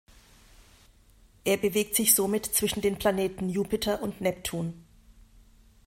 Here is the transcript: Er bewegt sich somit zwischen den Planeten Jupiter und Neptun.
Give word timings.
Er 1.43 1.57
bewegt 1.57 1.93
sich 1.95 2.15
somit 2.15 2.47
zwischen 2.47 2.81
den 2.81 2.97
Planeten 2.97 3.49
Jupiter 3.49 4.01
und 4.01 4.19
Neptun. 4.19 4.83